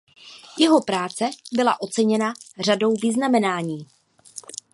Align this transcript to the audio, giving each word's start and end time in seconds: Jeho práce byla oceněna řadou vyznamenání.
Jeho 0.59 0.81
práce 0.83 1.29
byla 1.53 1.81
oceněna 1.81 2.33
řadou 2.59 2.93
vyznamenání. 2.95 3.87